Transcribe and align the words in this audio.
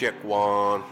check 0.00 0.14
one. 0.24 0.82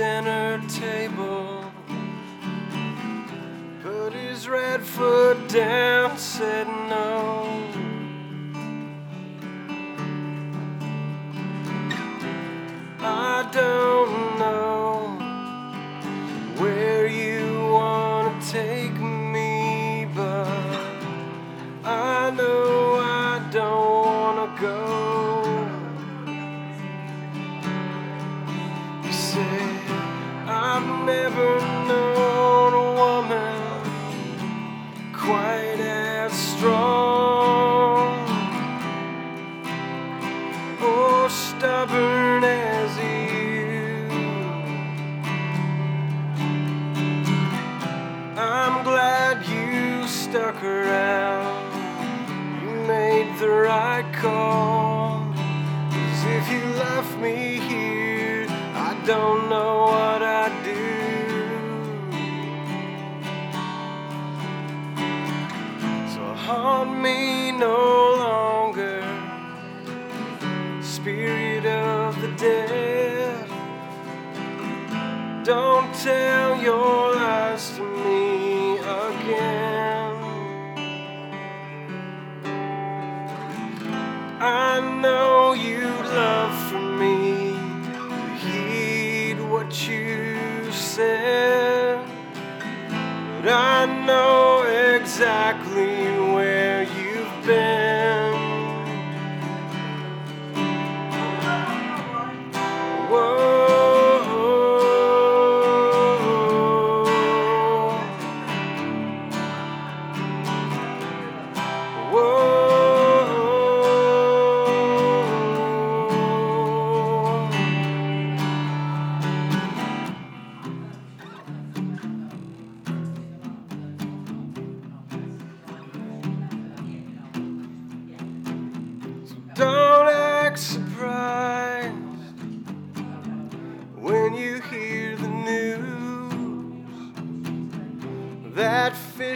dinner 0.00 0.58
table. 0.66 1.62
Put 3.82 4.14
his 4.14 4.48
red 4.48 4.80
foot 4.82 5.46
down. 5.46 5.99
another 53.40 53.68
I 53.68 54.02
call. 54.12 55.24
Cause 55.90 56.24
if 56.26 56.52
you 56.52 56.62
left 56.76 57.18
me 57.18 57.58
here, 57.58 58.46
I 58.74 59.00
don't 59.06 59.48
know 59.48 59.84
what 59.84 60.22
I'd 60.22 60.64
do. 60.64 60.76
So 66.14 66.22
haunt 66.34 67.00
me 67.00 67.52
no 67.52 68.14
longer, 68.18 69.02
spirit 70.82 71.64
of 71.64 72.20
the 72.20 72.28
dead. 72.36 73.48
Don't 75.44 75.94
tell 75.94 76.60
your 76.62 77.09
know 94.06 94.62
exactly. 94.96 95.69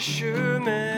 chemin. 0.05 0.94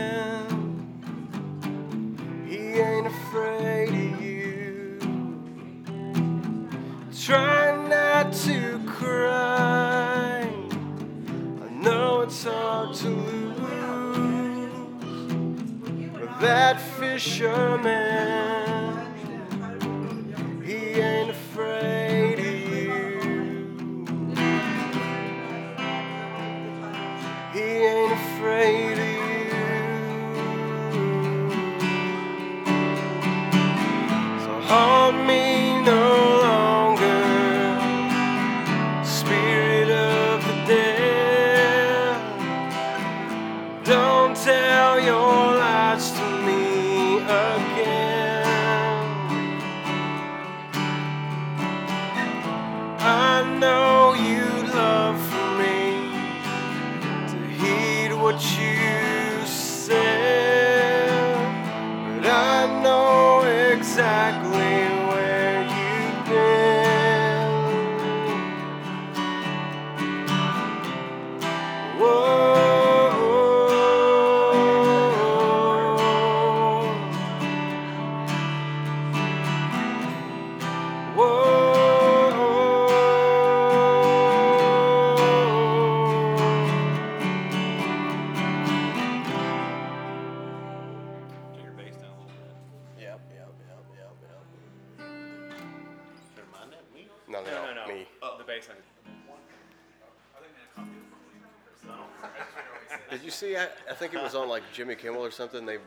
I 103.97 103.99
think 103.99 104.13
it 104.13 104.23
was 104.23 104.35
on 104.35 104.51
like 104.51 104.63
Jimmy 104.75 104.95
Kimmel 104.95 105.25
or 105.25 105.31
something. 105.31 105.65
They 105.65 105.79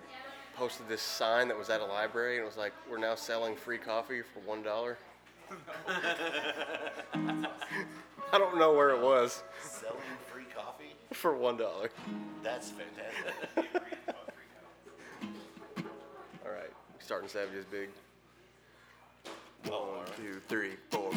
posted 0.56 0.88
this 0.88 1.00
sign 1.00 1.48
that 1.50 1.56
was 1.56 1.70
at 1.70 1.80
a 1.80 1.86
library 1.86 2.38
and 2.38 2.44
it 2.44 2.48
was 2.48 2.58
like, 2.58 2.74
"We're 2.90 2.98
now 2.98 3.14
selling 3.14 3.56
free 3.56 3.78
coffee 3.78 4.24
for 4.24 4.40
one 4.40 4.64
dollar." 4.64 4.98
I 7.14 7.46
don't 8.34 8.58
know 8.58 8.74
where 8.74 8.90
it 8.90 9.00
was. 9.00 9.44
Selling 9.62 10.02
free 10.34 10.46
coffee 10.56 10.96
for 11.14 11.36
one 11.36 11.56
dollar. 11.56 11.92
That's 12.42 12.72
fantastic. 12.72 13.86
All 16.44 16.52
right, 16.52 16.72
starting 16.98 17.30
savages 17.30 17.66
big. 17.66 17.90
One, 19.72 20.08
two, 20.18 20.42
three, 20.48 20.78
four. 20.90 21.12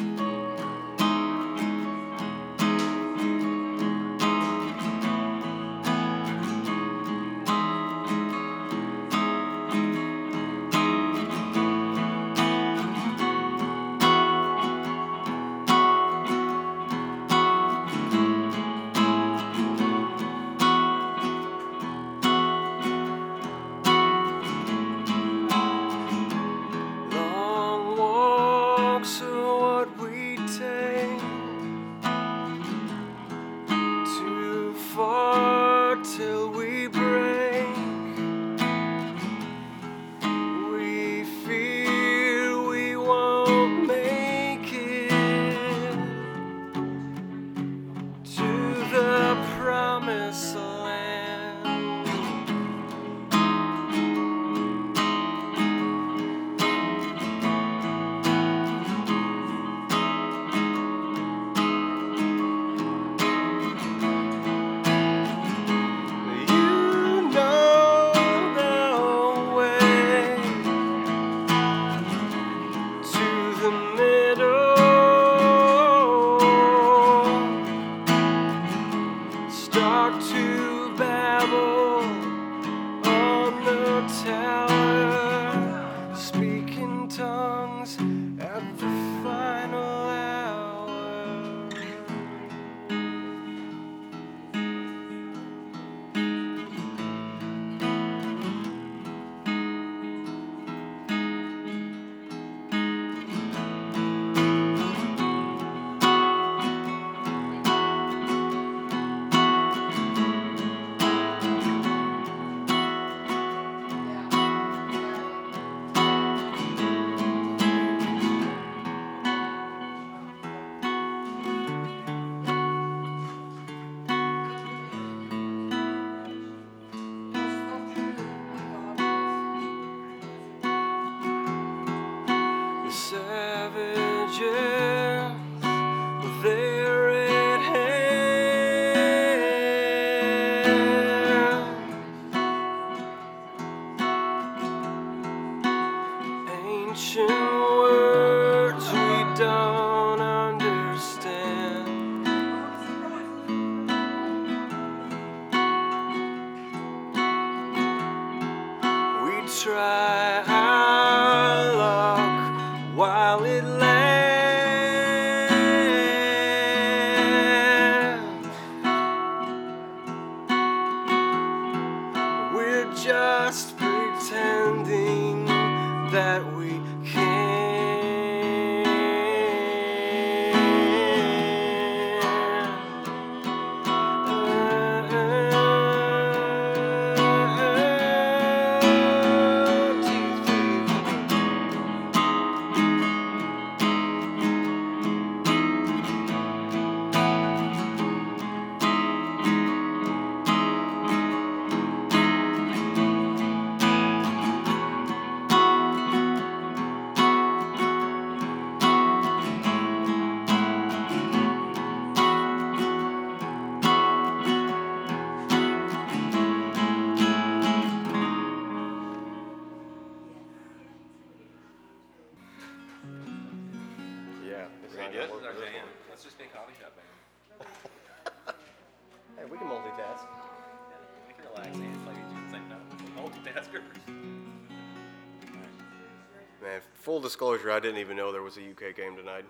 Full 237.13 237.19
disclosure, 237.19 237.69
I 237.69 237.79
didn't 237.79 237.99
even 237.99 238.17
know 238.17 238.31
there 238.31 238.41
was 238.41 238.57
a 238.57 238.61
UK 238.61 238.95
game 238.95 239.15
tonight. 239.15 239.45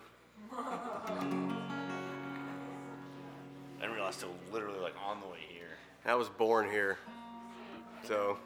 I 0.52 1.16
didn't 3.80 3.96
realize 3.96 4.18
till 4.18 4.36
literally 4.52 4.82
like 4.82 4.96
on 5.08 5.22
the 5.22 5.28
way 5.28 5.38
here. 5.48 5.78
I 6.06 6.14
was 6.16 6.28
born 6.28 6.70
here. 6.70 6.98
So, 8.06 8.38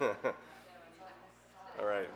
all 0.00 1.86
right. 1.86 2.08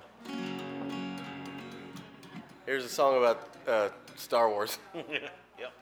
Here's 2.67 2.85
a 2.85 2.89
song 2.89 3.19
about 3.19 3.49
uh, 3.69 3.91
Star 4.17 4.49
Wars. 4.49 4.81
yep. 4.95 5.73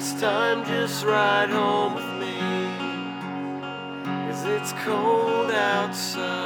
Next 0.00 0.18
time, 0.18 0.64
just 0.64 1.04
ride 1.04 1.50
home 1.50 1.94
with 1.94 2.06
me. 2.18 2.38
Cause 4.30 4.46
it's 4.46 4.72
cold 4.82 5.50
outside. 5.50 6.39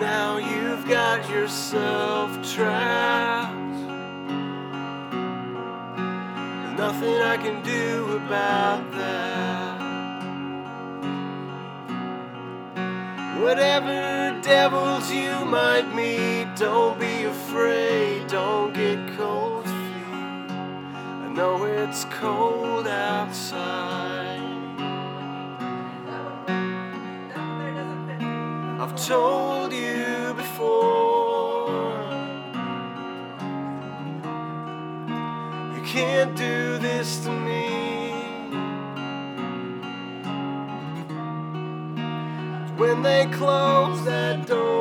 Now 0.00 0.38
you've 0.38 0.88
got 0.88 1.28
yourself 1.28 2.30
trapped. 2.54 3.54
Nothing 6.78 7.20
I 7.20 7.36
can 7.36 7.62
do 7.62 8.16
about 8.16 8.90
that. 8.92 9.80
Whatever 13.42 14.40
devils 14.42 15.12
you 15.12 15.44
might 15.44 15.94
meet, 15.94 16.56
don't 16.56 16.98
be 16.98 17.24
afraid, 17.24 18.26
don't 18.28 18.72
get 18.72 18.98
cold 19.18 19.64
feet. 19.64 20.50
I 21.24 21.32
know 21.34 21.64
it's 21.64 22.06
cold 22.06 22.86
outside. 22.86 24.40
I've 28.82 28.96
told 29.06 29.59
can't 35.90 36.36
do 36.36 36.78
this 36.78 37.18
to 37.24 37.32
me. 37.32 38.12
When 42.76 43.02
they 43.02 43.26
close 43.26 44.04
that 44.04 44.46
door, 44.46 44.79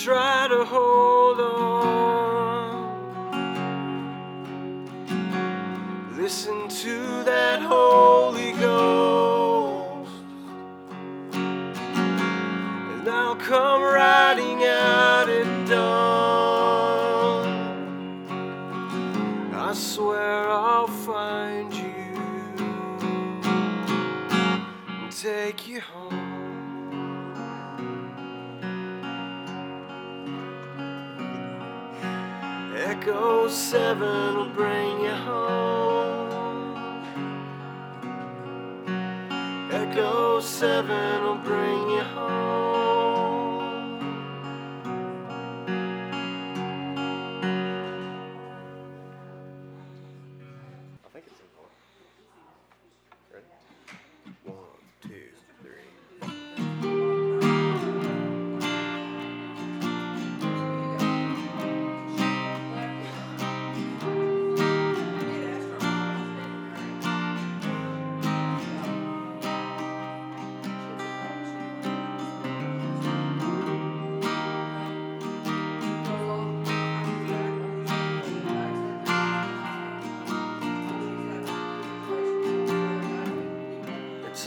try 0.00 0.48
to 0.48 0.64
hold 0.64 1.38
on. 1.40 1.69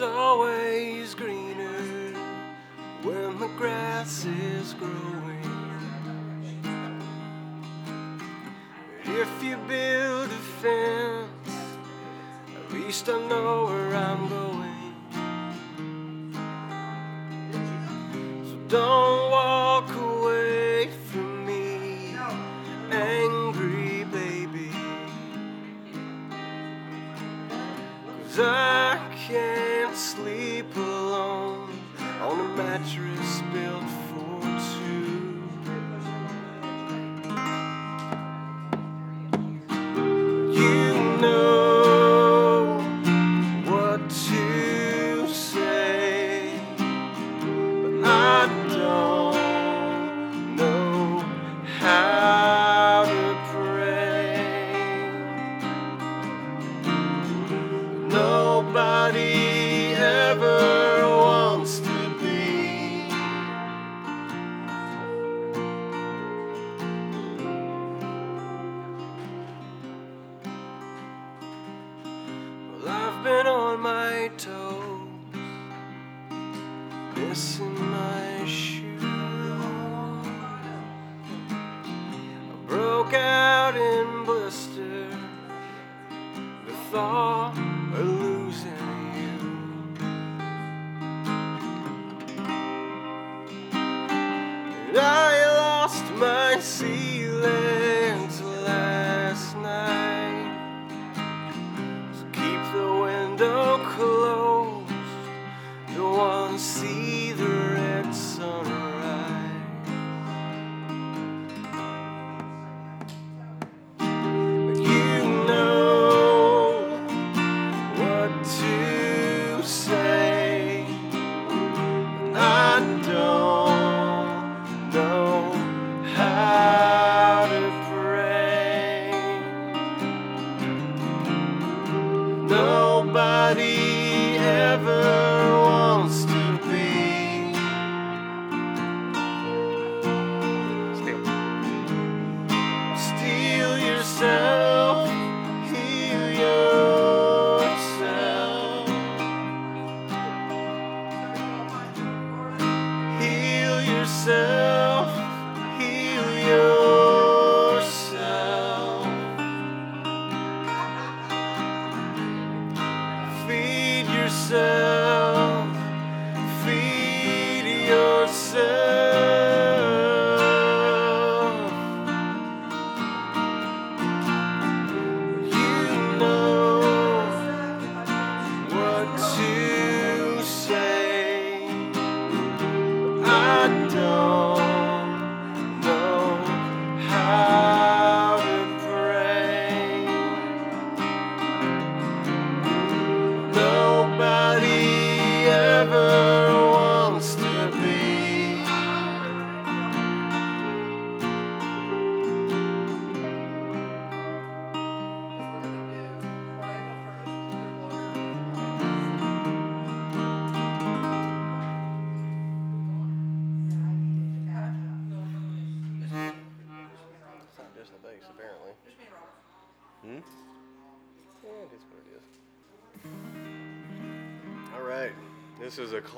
Always 0.04 1.16
greener 1.16 2.14
when 3.04 3.40
the 3.40 3.48
grass 3.58 4.26
is 4.26 4.74
growing. 4.74 4.94
If 9.06 9.44
you 9.44 9.58
build 9.68 10.30
a 10.30 10.44
fence, 10.62 11.56
at 12.56 12.74
least 12.74 13.10
I 13.10 13.20
know 13.28 13.66
where 13.66 13.96
I'm 13.96 14.30
going. 14.30 14.43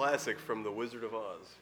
classic 0.06 0.38
from 0.38 0.62
The 0.62 0.72
Wizard 0.72 1.04
of 1.04 1.16
Oz. 1.16 1.56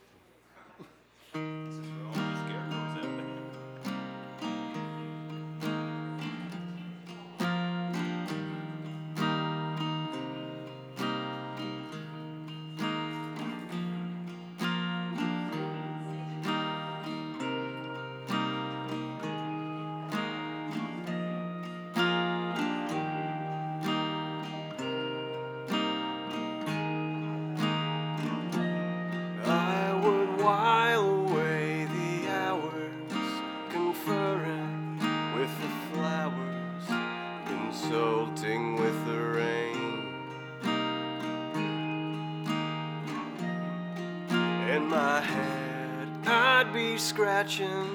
scratching 47.13 47.85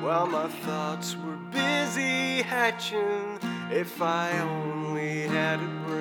while 0.00 0.28
my 0.28 0.46
thoughts 0.46 1.16
were 1.16 1.36
busy 1.50 2.40
hatching. 2.42 3.36
If 3.68 4.00
I 4.00 4.30
only 4.38 5.22
had 5.22 5.58
a 5.58 5.66
brain. 5.86 5.99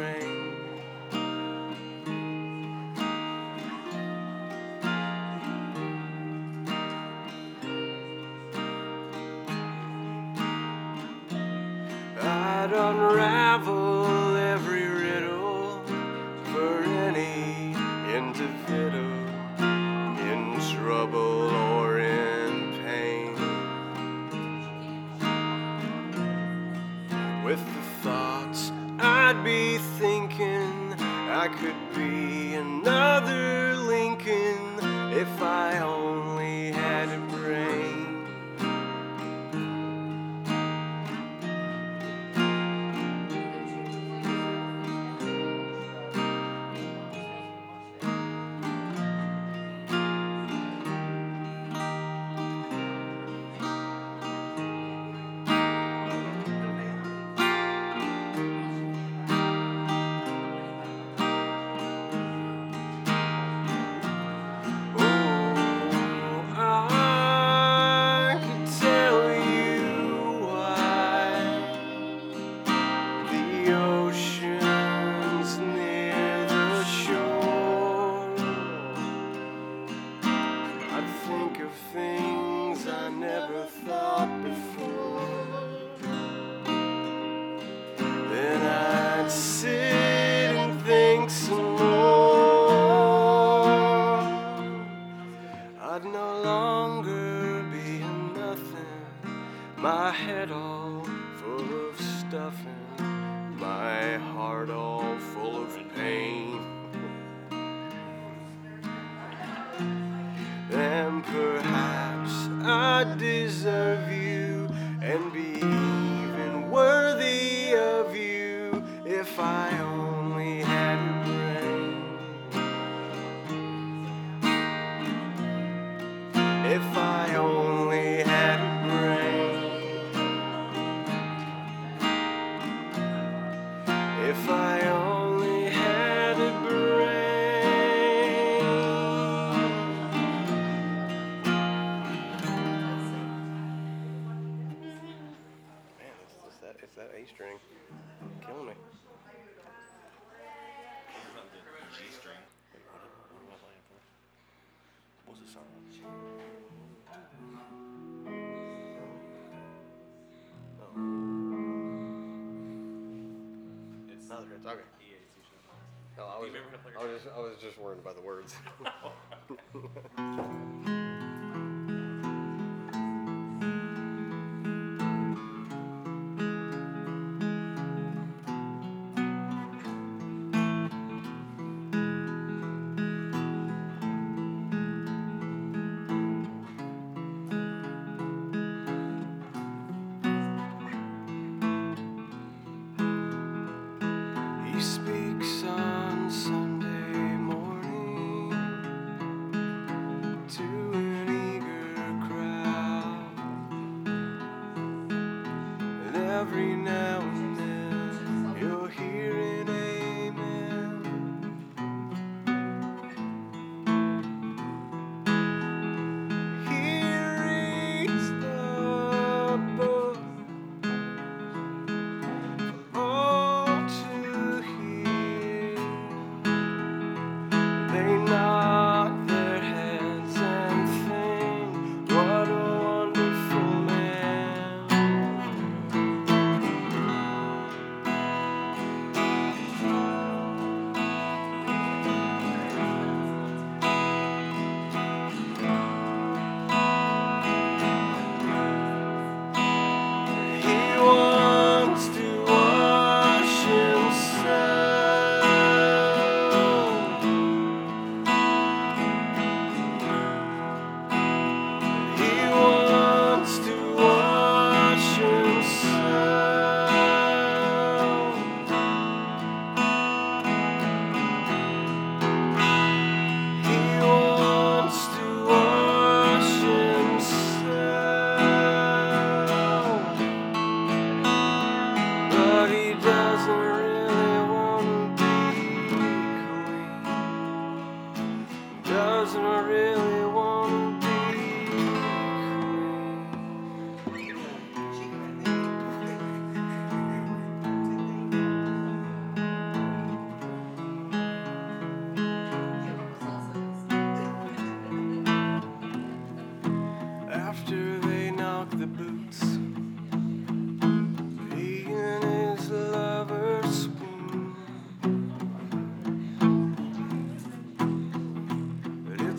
I 112.99 113.05
deserve. 113.15 113.88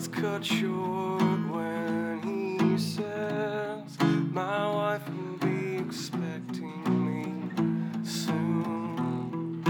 It's 0.03 0.07
cut 0.07 0.43
short 0.43 1.21
when 1.51 2.21
he 2.23 2.75
says, 2.79 3.99
My 4.31 4.67
wife 4.73 5.07
will 5.07 5.37
be 5.37 5.77
expecting 5.77 6.81
me 7.05 7.23
soon. 8.03 9.61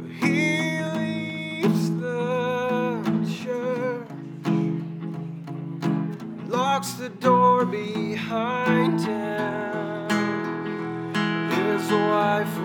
But 0.00 0.10
he 0.20 0.82
leaves 0.98 1.90
the 2.00 2.98
church, 3.40 4.08
locks 6.48 6.94
the 6.94 7.10
door 7.10 7.64
behind 7.66 9.00
him. 9.00 10.08
His 11.52 11.88
wife. 11.88 12.63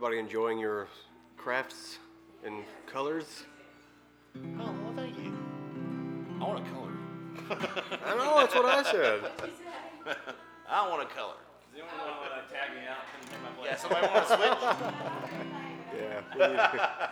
Everybody 0.00 0.18
enjoying 0.18 0.58
your 0.58 0.88
crafts 1.36 1.98
and 2.42 2.64
colors? 2.86 3.44
Oh, 4.34 4.40
well, 4.56 4.94
thank 4.96 5.14
you. 5.18 5.30
I 6.40 6.44
want 6.44 6.66
a 6.66 6.70
color. 6.70 6.92
I 8.06 8.16
know, 8.16 8.40
that's 8.40 8.54
what 8.54 8.64
I 8.64 8.82
said. 8.82 9.20
I 10.70 10.88
want 10.88 11.02
a 11.02 11.04
color. 11.04 11.34
Does 11.76 11.82
anyone 11.82 12.16
want 12.16 12.32
to 12.32 12.34
uh, 12.34 12.48
tag 12.48 12.72
me 12.74 12.88
out 12.88 13.04
and 13.30 13.42
my 13.42 13.50
place? 13.50 13.68
Yeah, 13.68 13.76
somebody 13.76 14.06
want 14.06 14.26
to 14.26 14.36
switch? 14.36 14.56
Yeah, 16.00 16.22
we 16.32 16.40
need, 16.48 16.70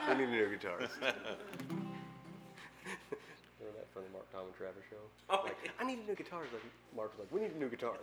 we 0.08 0.24
need 0.24 0.32
new 0.32 0.48
guitars. 0.48 0.88
Remember 0.98 1.20
that 3.76 3.92
from 3.92 4.04
the 4.04 4.10
Mark 4.14 4.32
Tom 4.32 4.46
and 4.46 4.56
Travis 4.56 4.84
show? 4.88 4.96
Oh, 5.28 5.42
like, 5.44 5.58
I 5.78 5.84
need 5.84 6.08
new 6.08 6.14
guitars. 6.14 6.48
Like, 6.54 6.62
Mark 6.96 7.10
was 7.18 7.26
like, 7.26 7.32
we 7.34 7.40
need 7.42 7.54
new 7.60 7.68
guitars. 7.68 8.00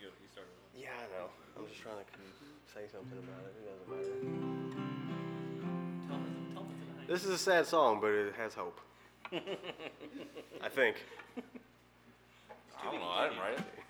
go. 0.00 0.08
You 0.08 0.28
started. 0.32 0.52
Yeah, 0.74 0.88
I 0.88 1.06
know. 1.12 1.28
I'm 1.58 1.66
just 1.68 1.82
trying 1.82 1.96
to 1.96 2.02
say 2.72 2.86
something 2.90 3.18
about 3.18 3.44
it. 3.44 3.52
It 3.60 3.64
doesn't 3.68 3.88
matter. 3.90 4.14
Tell 6.08 6.18
me. 6.18 6.30
Tell 6.54 6.62
me 6.62 6.74
tonight. 6.80 7.08
This 7.08 7.24
is 7.24 7.30
a 7.30 7.38
sad 7.38 7.66
song, 7.66 8.00
but 8.00 8.10
it 8.10 8.34
has 8.36 8.54
hope. 8.54 8.80
I 9.32 10.68
think. 10.70 10.96
I 11.36 12.90
don't 12.90 13.00
know. 13.00 13.08
I 13.08 13.28
didn't 13.28 13.40
write 13.40 13.58
it. 13.58 13.83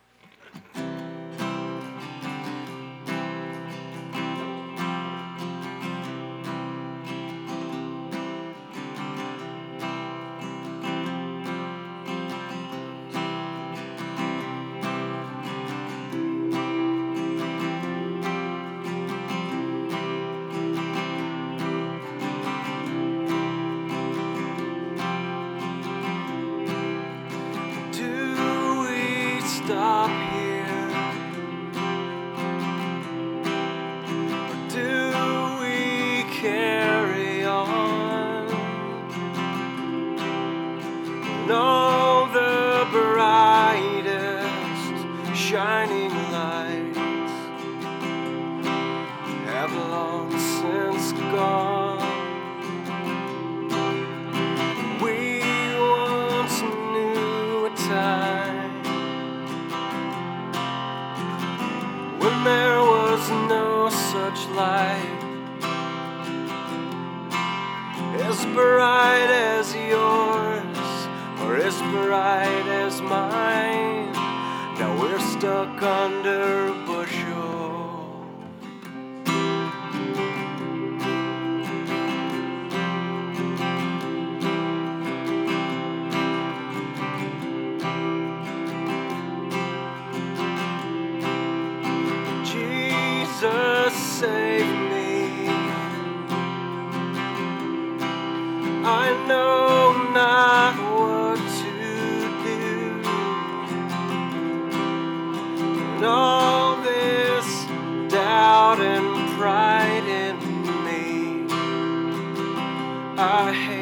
I 113.24 113.73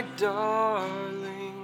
my 0.00 0.06
darling, 0.16 1.54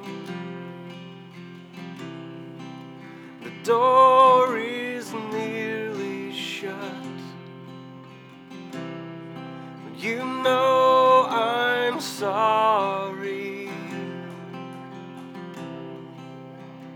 the 3.42 3.50
door 3.64 4.58
is 4.58 5.10
nearly 5.32 6.32
shut. 6.34 6.74
You 9.96 10.18
know 10.18 11.26
I'm 11.30 11.98
sorry, 12.00 13.70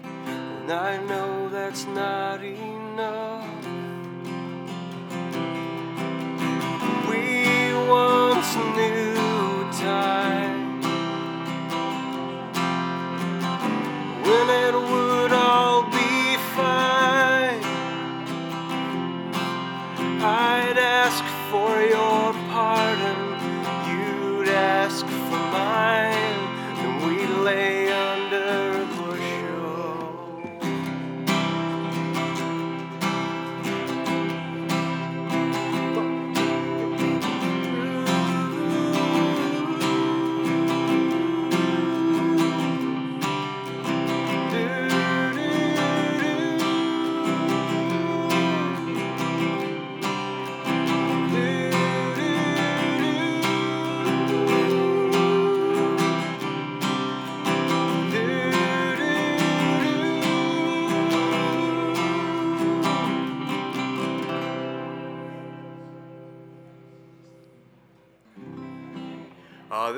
and 0.05 0.71
I 0.71 0.99
know 1.05 1.20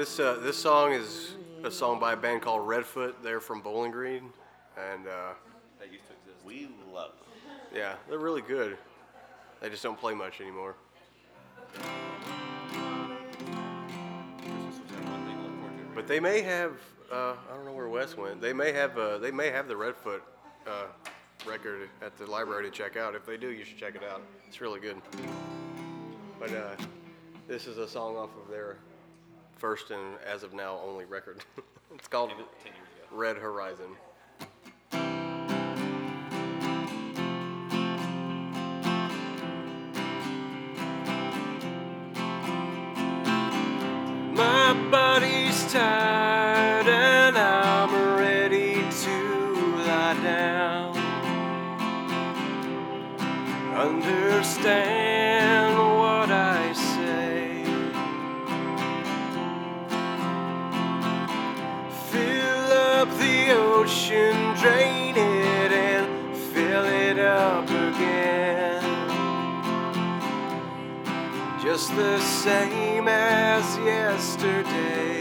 this 0.02 0.18
uh, 0.18 0.36
this 0.42 0.56
song 0.56 0.92
is 0.92 1.36
a 1.62 1.70
song 1.70 2.00
by 2.00 2.14
a 2.14 2.16
band 2.16 2.42
called 2.42 2.66
Redfoot. 2.66 3.14
They're 3.22 3.38
from 3.38 3.60
Bowling 3.60 3.92
Green, 3.92 4.30
and 4.76 5.06
uh, 5.06 5.34
That 5.78 5.92
used 5.92 6.08
to 6.08 6.14
exist. 6.14 6.44
We 6.44 6.68
love. 6.92 7.12
Them. 7.12 7.56
yeah, 7.72 7.94
they're 8.08 8.18
really 8.18 8.42
good. 8.42 8.76
They 9.60 9.70
just 9.70 9.84
don't 9.84 9.96
play 9.96 10.12
much 10.12 10.40
anymore. 10.40 10.74
Christmas 11.72 11.94
was 14.80 14.90
that 14.90 15.04
one 15.08 15.24
thing 15.24 15.36
to 15.36 15.42
look 15.44 15.60
forward 15.60 15.78
to. 15.78 15.94
But 15.94 16.08
they 16.08 16.18
may 16.18 16.40
have. 16.40 16.72
Uh, 17.08 17.34
I 17.48 17.54
don't 17.54 17.64
know 17.64 17.72
where 17.72 17.88
Wes 17.88 18.16
went. 18.16 18.40
They 18.40 18.52
may 18.52 18.72
have. 18.72 18.98
Uh, 18.98 19.18
they 19.18 19.30
may 19.30 19.50
have 19.50 19.68
the 19.68 19.74
Redfoot 19.74 20.22
uh, 20.66 20.86
record 21.46 21.88
at 22.04 22.18
the 22.18 22.26
library 22.26 22.64
to 22.64 22.72
check 22.72 22.96
out. 22.96 23.14
If 23.14 23.24
they 23.24 23.36
do, 23.36 23.52
you 23.52 23.64
should 23.64 23.78
check 23.78 23.94
it 23.94 24.02
out. 24.02 24.22
It's 24.48 24.60
really 24.60 24.80
good. 24.80 24.96
But 26.40 26.50
uh, 26.52 26.74
this 27.46 27.68
is 27.68 27.78
a 27.78 27.86
song 27.86 28.16
off 28.16 28.30
of 28.44 28.50
their 28.50 28.78
first 29.62 29.92
and 29.92 30.16
as 30.26 30.42
of 30.42 30.52
now 30.52 30.80
only 30.84 31.04
record. 31.04 31.36
it's 31.94 32.08
called 32.08 32.30
Ten, 32.30 32.38
ten 32.64 32.72
years 32.72 32.88
ago. 32.96 33.16
Red 33.16 33.36
Horizon. 33.36 33.86
My 44.34 44.88
body's 44.90 45.72
tired 45.72 46.41
the 72.02 72.18
same 72.18 73.06
as 73.06 73.78
yesterday. 73.78 75.11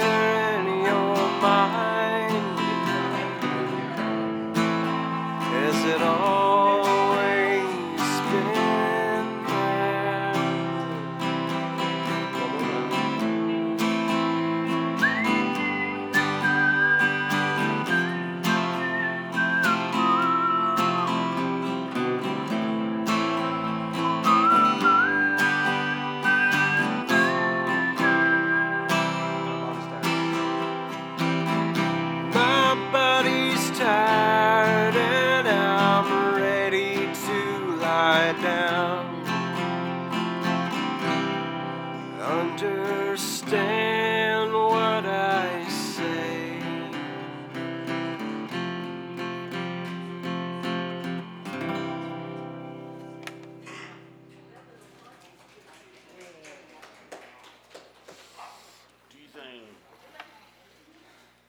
Picture 0.00 0.23